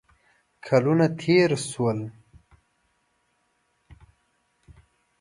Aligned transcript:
کلونه 0.65 1.07
تېر 1.19 1.51
شول. 1.69 1.99